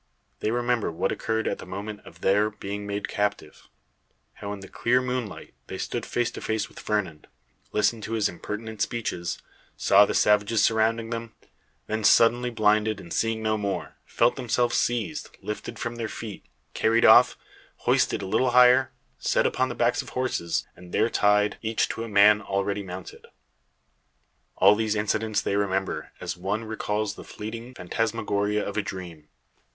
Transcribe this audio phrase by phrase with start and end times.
[0.39, 3.69] They remember what occurred at the moment of their being made captive;
[4.33, 7.27] how in the clear moonlight they stood face to face with Fernand,
[7.71, 9.37] listened to his impertinent speeches,
[9.77, 11.35] saw the savages surrounding them;
[11.85, 17.05] then, suddenly blinded and seeing no more, felt themselves seized, lifted from their feet, carried
[17.05, 17.37] off,
[17.85, 22.03] hoisted a little higher, set upon the backs of horses, and there tied, each to
[22.03, 23.27] a man already mounted.
[24.55, 29.27] All these incidents they remember, as one recalls the fleeting phantasmagoria of a dream.